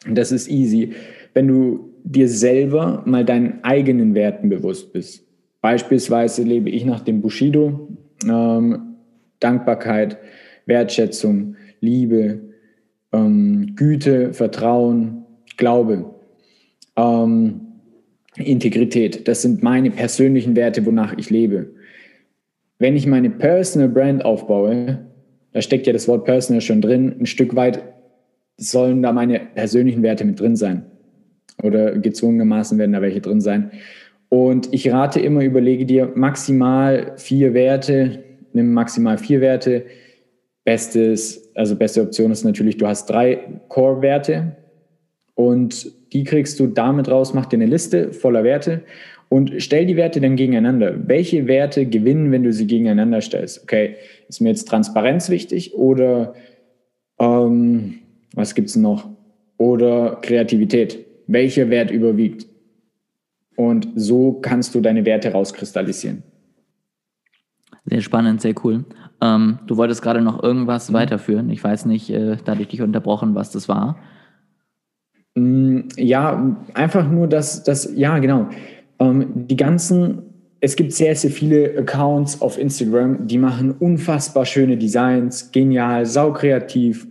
[0.09, 0.93] Das ist easy.
[1.35, 5.24] Wenn du dir selber mal deinen eigenen Werten bewusst bist.
[5.65, 7.87] Beispielsweise lebe ich nach dem Bushido.
[8.23, 8.97] Ähm,
[9.39, 10.19] Dankbarkeit,
[10.67, 12.39] Wertschätzung, Liebe,
[13.11, 15.23] ähm, Güte, Vertrauen,
[15.57, 16.13] Glaube,
[16.95, 17.61] ähm,
[18.35, 19.27] Integrität.
[19.27, 21.71] Das sind meine persönlichen Werte, wonach ich lebe.
[22.77, 24.99] Wenn ich meine Personal Brand aufbaue,
[25.51, 27.81] da steckt ja das Wort Personal schon drin, ein Stück weit
[28.57, 30.85] sollen da meine persönlichen Werte mit drin sein.
[31.63, 33.71] Oder gezwungenermaßen werden da welche drin sein.
[34.35, 38.21] Und ich rate immer, überlege dir maximal vier Werte,
[38.51, 39.85] nimm maximal vier Werte.
[40.65, 44.57] Bestes, also beste Option ist natürlich, du hast drei Core-Werte
[45.35, 48.81] und die kriegst du damit raus, mach dir eine Liste voller Werte
[49.29, 51.07] und stell die Werte dann gegeneinander.
[51.07, 53.63] Welche Werte gewinnen, wenn du sie gegeneinander stellst?
[53.63, 53.95] Okay,
[54.27, 56.33] ist mir jetzt Transparenz wichtig oder
[57.19, 57.99] ähm,
[58.33, 59.07] was gibt es noch?
[59.57, 61.05] Oder Kreativität.
[61.25, 62.47] Welcher Wert überwiegt?
[63.55, 66.23] Und so kannst du deine Werte rauskristallisieren.
[67.85, 68.85] Sehr spannend, sehr cool.
[69.21, 70.95] Ähm, du wolltest gerade noch irgendwas mhm.
[70.95, 71.49] weiterführen.
[71.49, 73.97] Ich weiß nicht, äh, da hatte ich dich unterbrochen, was das war.
[75.35, 78.49] Mm, ja, einfach nur, dass das, ja, genau.
[78.99, 80.23] Ähm, die ganzen,
[80.59, 87.07] es gibt sehr, sehr viele Accounts auf Instagram, die machen unfassbar schöne Designs, genial, saukreativ.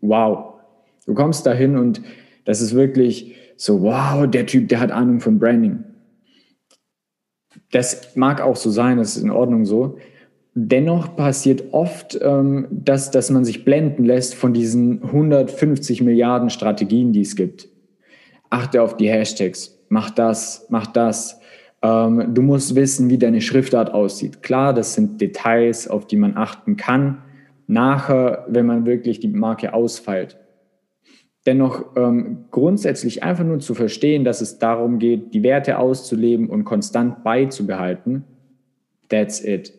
[0.00, 0.54] Wow.
[1.06, 2.00] Du kommst dahin und
[2.44, 5.84] das ist wirklich so, wow, der Typ, der hat Ahnung von Branding.
[7.70, 9.98] Das mag auch so sein, das ist in Ordnung so.
[10.54, 17.12] Dennoch passiert oft, ähm, dass, dass man sich blenden lässt von diesen 150 Milliarden Strategien,
[17.12, 17.68] die es gibt.
[18.48, 21.40] Achte auf die Hashtags, mach das, mach das.
[21.82, 24.42] Ähm, du musst wissen, wie deine Schriftart aussieht.
[24.42, 27.22] Klar, das sind Details, auf die man achten kann.
[27.66, 30.38] Nachher, wenn man wirklich die Marke ausfeilt.
[31.46, 36.64] Dennoch ähm, grundsätzlich einfach nur zu verstehen, dass es darum geht, die Werte auszuleben und
[36.64, 38.24] konstant beizubehalten,
[39.08, 39.72] that's it.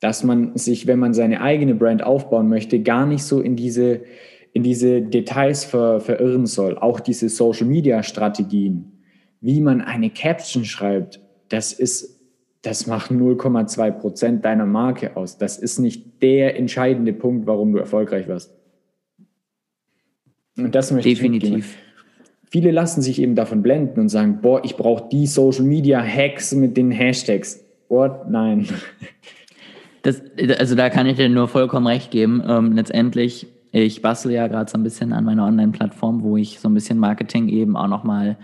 [0.00, 4.00] Dass man sich, wenn man seine eigene Brand aufbauen möchte, gar nicht so in diese,
[4.54, 6.78] in diese Details ver, verirren soll.
[6.78, 8.92] Auch diese Social-Media-Strategien,
[9.42, 12.22] wie man eine Caption schreibt, das ist,
[12.62, 15.36] das macht 0,2 Prozent deiner Marke aus.
[15.36, 18.57] Das ist nicht der entscheidende Punkt, warum du erfolgreich wirst.
[20.58, 21.76] Und das möchte Definitiv.
[21.76, 21.88] Ich
[22.50, 26.54] Viele lassen sich eben davon blenden und sagen, boah, ich brauche die Social Media Hacks
[26.54, 27.62] mit den Hashtags.
[27.88, 28.30] What?
[28.30, 28.66] Nein.
[30.02, 30.22] Das,
[30.58, 32.42] also da kann ich dir nur vollkommen recht geben.
[32.46, 36.68] Ähm, letztendlich, ich bastel ja gerade so ein bisschen an meiner Online-Plattform, wo ich so
[36.68, 38.38] ein bisschen Marketing eben auch nochmal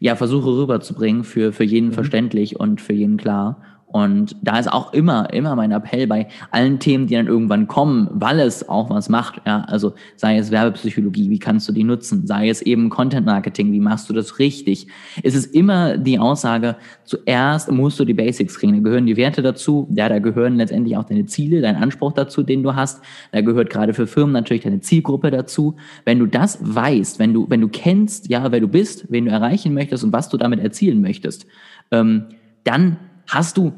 [0.00, 1.92] ja, versuche rüberzubringen für, für jeden mhm.
[1.92, 3.62] verständlich und für jeden klar.
[3.86, 8.08] Und da ist auch immer, immer mein Appell bei allen Themen, die dann irgendwann kommen,
[8.12, 9.40] weil es auch was macht.
[9.46, 12.26] Ja, also sei es Werbepsychologie, wie kannst du die nutzen?
[12.26, 14.88] Sei es eben Content Marketing, wie machst du das richtig?
[15.22, 18.72] Es ist immer die Aussage, zuerst musst du die Basics kriegen.
[18.72, 19.88] Da gehören die Werte dazu.
[19.94, 23.02] Ja, da gehören letztendlich auch deine Ziele, dein Anspruch dazu, den du hast.
[23.30, 25.76] Da gehört gerade für Firmen natürlich deine Zielgruppe dazu.
[26.04, 29.30] Wenn du das weißt, wenn du, wenn du kennst, ja, wer du bist, wen du
[29.30, 31.46] erreichen möchtest und was du damit erzielen möchtest,
[31.92, 32.24] ähm,
[32.64, 32.96] dann
[33.28, 33.72] hast du,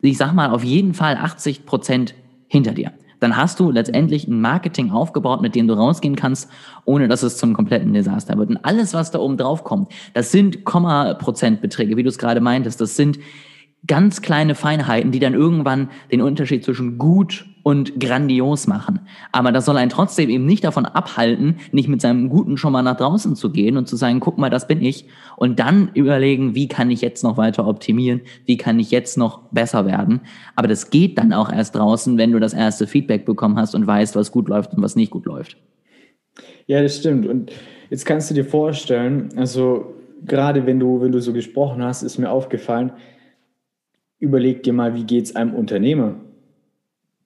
[0.00, 2.14] ich sag mal, auf jeden Fall 80 Prozent
[2.48, 2.92] hinter dir.
[3.20, 6.50] Dann hast du letztendlich ein Marketing aufgebaut, mit dem du rausgehen kannst,
[6.84, 8.50] ohne dass es zum kompletten Desaster wird.
[8.50, 12.80] Und alles, was da oben drauf kommt, das sind Komma-Prozentbeträge, wie du es gerade meintest.
[12.80, 13.18] Das sind
[13.86, 19.00] ganz kleine Feinheiten, die dann irgendwann den Unterschied zwischen gut und grandios machen.
[19.32, 22.82] Aber das soll einen trotzdem eben nicht davon abhalten, nicht mit seinem Guten schon mal
[22.82, 25.06] nach draußen zu gehen und zu sagen, guck mal, das bin ich.
[25.36, 28.20] Und dann überlegen, wie kann ich jetzt noch weiter optimieren?
[28.44, 30.20] Wie kann ich jetzt noch besser werden?
[30.54, 33.86] Aber das geht dann auch erst draußen, wenn du das erste Feedback bekommen hast und
[33.86, 35.56] weißt, was gut läuft und was nicht gut läuft.
[36.66, 37.26] Ja, das stimmt.
[37.26, 37.52] Und
[37.90, 39.94] jetzt kannst du dir vorstellen, also
[40.24, 42.92] gerade wenn du, wenn du so gesprochen hast, ist mir aufgefallen,
[44.18, 46.16] überleg dir mal, wie geht es einem Unternehmer?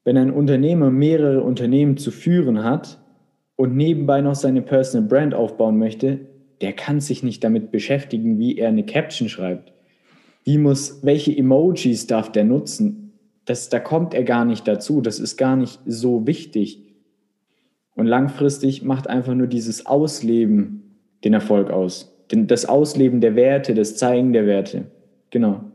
[0.05, 2.98] Wenn ein Unternehmer mehrere Unternehmen zu führen hat
[3.57, 6.20] und nebenbei noch seine Personal Brand aufbauen möchte,
[6.61, 9.72] der kann sich nicht damit beschäftigen, wie er eine Caption schreibt.
[10.44, 13.12] Wie muss, welche Emojis darf der nutzen?
[13.44, 15.00] Das, da kommt er gar nicht dazu.
[15.00, 16.87] Das ist gar nicht so wichtig.
[17.94, 22.16] Und langfristig macht einfach nur dieses Ausleben den Erfolg aus.
[22.29, 24.87] Das Ausleben der Werte, das Zeigen der Werte.
[25.31, 25.70] Genau.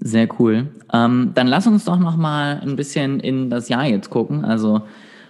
[0.00, 0.68] Sehr cool.
[0.92, 4.44] Ähm, dann lass uns doch noch mal ein bisschen in das Jahr jetzt gucken.
[4.44, 4.82] Also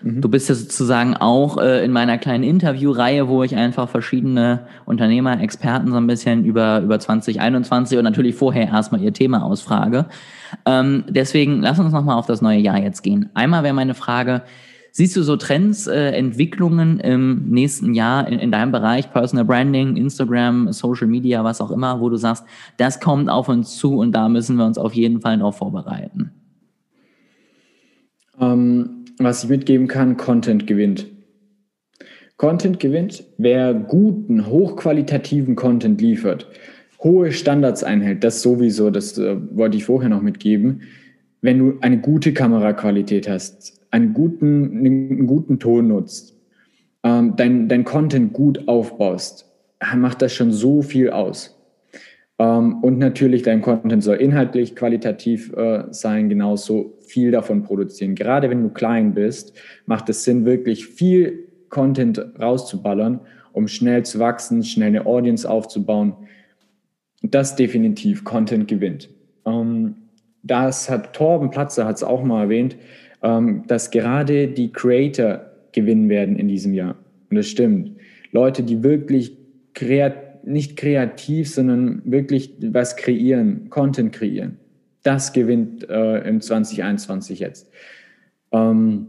[0.02, 0.20] mhm.
[0.20, 5.40] du bist ja sozusagen auch äh, in meiner kleinen Interviewreihe, wo ich einfach verschiedene Unternehmer,
[5.40, 10.06] Experten so ein bisschen über, über 2021 und natürlich vorher erstmal ihr Thema ausfrage.
[10.66, 13.30] Ähm, deswegen lass uns noch mal auf das neue Jahr jetzt gehen.
[13.32, 14.42] Einmal wäre meine Frage,
[14.98, 19.96] Siehst du so Trends, äh, Entwicklungen im nächsten Jahr in, in, deinem Bereich, Personal Branding,
[19.96, 22.44] Instagram, Social Media, was auch immer, wo du sagst,
[22.78, 26.32] das kommt auf uns zu und da müssen wir uns auf jeden Fall darauf vorbereiten?
[28.40, 31.06] Ähm, was ich mitgeben kann, Content gewinnt.
[32.36, 36.48] Content gewinnt, wer guten, hochqualitativen Content liefert,
[37.04, 40.82] hohe Standards einhält, das sowieso, das äh, wollte ich vorher noch mitgeben.
[41.40, 46.36] Wenn du eine gute Kameraqualität hast, einen guten, einen guten Ton nutzt,
[47.02, 49.46] ähm, dein, dein Content gut aufbaust,
[49.96, 51.58] macht das schon so viel aus.
[52.38, 58.14] Ähm, und natürlich, dein Content soll inhaltlich, qualitativ äh, sein, genauso viel davon produzieren.
[58.14, 59.54] Gerade wenn du klein bist,
[59.86, 63.20] macht es Sinn, wirklich viel Content rauszuballern,
[63.52, 66.14] um schnell zu wachsen, schnell eine Audience aufzubauen.
[67.22, 69.10] Das definitiv, Content gewinnt.
[69.44, 69.96] Ähm,
[70.44, 72.76] das hat Torben Platzer hat es auch mal erwähnt.
[73.22, 75.40] Ähm, dass gerade die Creator
[75.72, 76.96] gewinnen werden in diesem Jahr.
[77.30, 77.92] Und das stimmt.
[78.32, 79.36] Leute, die wirklich
[79.74, 84.56] kreat nicht kreativ, sondern wirklich was kreieren, Content kreieren.
[85.02, 87.70] Das gewinnt äh, im 2021 jetzt.
[88.52, 89.06] Ähm,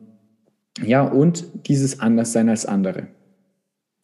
[0.83, 3.07] ja, und dieses Anderssein als andere.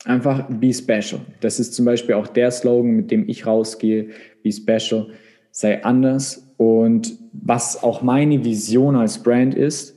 [0.06, 1.22] Einfach be special.
[1.42, 4.10] Das ist zum Beispiel auch der Slogan, mit dem ich rausgehe.
[4.44, 5.08] Be special,
[5.52, 6.54] sei anders.
[6.58, 9.95] Und was auch meine Vision als Brand ist,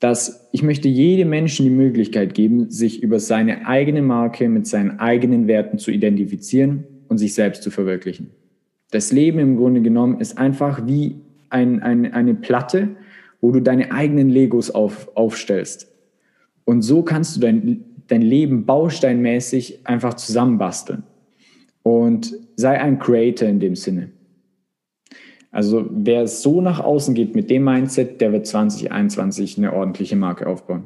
[0.00, 4.98] dass ich möchte jedem Menschen die Möglichkeit geben, sich über seine eigene Marke mit seinen
[4.98, 8.30] eigenen Werten zu identifizieren und sich selbst zu verwirklichen.
[8.90, 12.88] Das Leben im Grunde genommen ist einfach wie ein, ein, eine Platte,
[13.40, 15.92] wo du deine eigenen Legos auf, aufstellst.
[16.64, 21.02] Und so kannst du dein, dein Leben bausteinmäßig einfach zusammenbasteln.
[21.82, 24.10] Und sei ein Creator in dem Sinne.
[25.52, 30.46] Also wer so nach außen geht mit dem Mindset, der wird 2021 eine ordentliche Marke
[30.46, 30.84] aufbauen.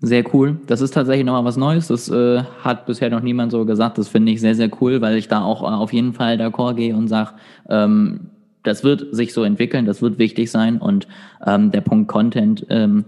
[0.00, 0.56] Sehr cool.
[0.66, 1.86] Das ist tatsächlich nochmal was Neues.
[1.86, 3.98] Das äh, hat bisher noch niemand so gesagt.
[3.98, 6.74] Das finde ich sehr, sehr cool, weil ich da auch äh, auf jeden Fall d'accord
[6.74, 7.30] gehe und sage,
[7.68, 8.30] ähm,
[8.64, 10.78] das wird sich so entwickeln, das wird wichtig sein.
[10.78, 11.06] Und
[11.46, 13.06] ähm, der Punkt Content ähm,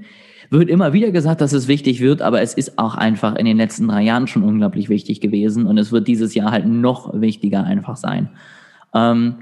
[0.51, 3.57] wird immer wieder gesagt, dass es wichtig wird, aber es ist auch einfach in den
[3.57, 7.65] letzten drei Jahren schon unglaublich wichtig gewesen und es wird dieses Jahr halt noch wichtiger
[7.65, 8.31] einfach sein.
[8.95, 9.37] Ähm,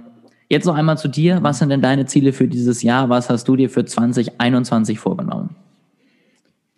[0.52, 1.38] jetzt noch einmal zu dir.
[1.42, 3.08] Was sind denn deine Ziele für dieses Jahr?
[3.08, 5.56] Was hast du dir für 2021 vorgenommen?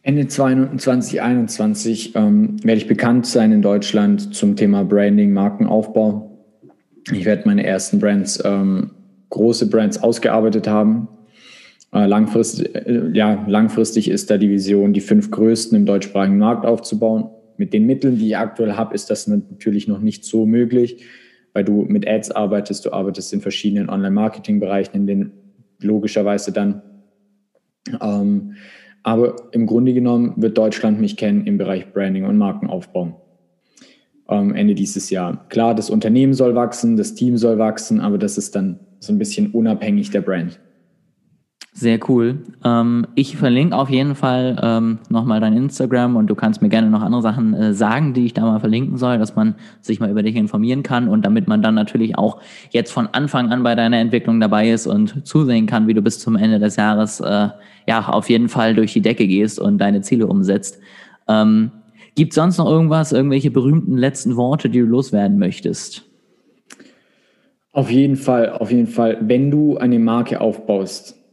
[0.03, 6.31] Ende 2021 ähm, werde ich bekannt sein in Deutschland zum Thema Branding, Markenaufbau.
[7.11, 8.91] Ich werde meine ersten Brands, ähm,
[9.31, 11.09] große Brands ausgearbeitet haben.
[11.93, 16.65] Äh, langfristig, äh, ja, langfristig ist da die Vision, die fünf größten im deutschsprachigen Markt
[16.65, 17.31] aufzubauen.
[17.57, 21.05] Mit den Mitteln, die ich aktuell habe, ist das natürlich noch nicht so möglich,
[21.55, 25.33] weil du mit Ads arbeitest, du arbeitest in verschiedenen Online-Marketing-Bereichen, in denen
[25.81, 26.83] logischerweise dann
[28.01, 28.55] ähm,
[29.03, 33.21] aber im Grunde genommen wird Deutschland mich kennen im Bereich Branding und Markenaufbau.
[34.29, 35.47] Ähm, Ende dieses Jahr.
[35.51, 39.19] Klar, das Unternehmen soll wachsen, das Team soll wachsen, aber das ist dann so ein
[39.19, 40.59] bisschen unabhängig der Brand.
[41.77, 42.39] Sehr cool.
[42.65, 46.89] Ähm, ich verlinke auf jeden Fall ähm, nochmal dein Instagram und du kannst mir gerne
[46.89, 50.09] noch andere Sachen äh, sagen, die ich da mal verlinken soll, dass man sich mal
[50.09, 53.75] über dich informieren kann und damit man dann natürlich auch jetzt von Anfang an bei
[53.75, 57.49] deiner Entwicklung dabei ist und zusehen kann, wie du bis zum Ende des Jahres äh,
[57.89, 60.79] ja auf jeden Fall durch die Decke gehst und deine Ziele umsetzt.
[61.27, 61.73] Ähm,
[62.15, 66.05] Gibt sonst noch irgendwas, irgendwelche berühmten letzten Worte, die du loswerden möchtest?
[67.73, 69.19] Auf jeden Fall, auf jeden Fall.
[69.23, 71.24] Wenn du eine Marke aufbaust,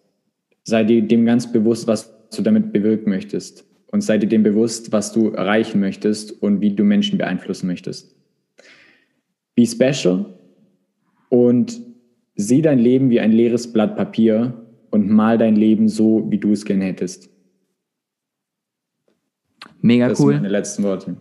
[0.63, 3.65] sei dir dem ganz bewusst, was du damit bewirken möchtest.
[3.87, 8.15] Und sei dir dem bewusst, was du erreichen möchtest und wie du Menschen beeinflussen möchtest.
[9.55, 10.25] Be special
[11.29, 11.81] und
[12.35, 14.53] sieh dein Leben wie ein leeres Blatt Papier
[14.91, 17.29] und mal dein Leben so, wie du es gerne hättest.
[19.81, 20.33] Mega das cool.
[20.33, 21.17] Das sind meine letzten Worte.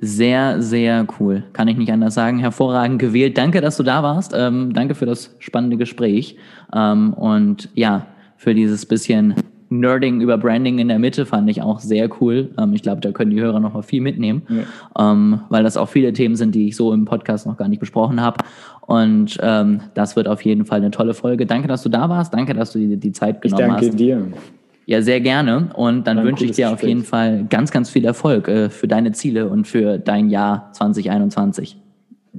[0.00, 1.44] Sehr, sehr cool.
[1.52, 2.38] Kann ich nicht anders sagen.
[2.38, 3.36] Hervorragend gewählt.
[3.36, 4.32] Danke, dass du da warst.
[4.34, 6.36] Ähm, danke für das spannende Gespräch.
[6.72, 8.06] Ähm, und ja,
[8.38, 9.34] für dieses bisschen
[9.70, 12.50] Nerding über Branding in der Mitte fand ich auch sehr cool.
[12.58, 15.12] Ähm, ich glaube, da können die Hörer noch mal viel mitnehmen, ja.
[15.12, 17.80] ähm, weil das auch viele Themen sind, die ich so im Podcast noch gar nicht
[17.80, 18.38] besprochen habe.
[18.86, 21.44] Und ähm, das wird auf jeden Fall eine tolle Folge.
[21.44, 22.32] Danke, dass du da warst.
[22.32, 23.82] Danke, dass du dir die Zeit genommen hast.
[23.82, 24.32] Ich danke hast.
[24.32, 24.38] dir.
[24.86, 25.68] Ja, sehr gerne.
[25.74, 29.12] Und dann wünsche ich dir auf jeden Fall ganz, ganz viel Erfolg äh, für deine
[29.12, 31.76] Ziele und für dein Jahr 2021.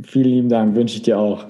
[0.02, 1.46] Vielen lieben Dank, wünsche ich dir auch.